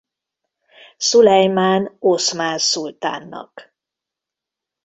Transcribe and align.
Szulejmán 0.97 1.95
oszmán 1.99 2.57
szultánnak. 2.57 3.73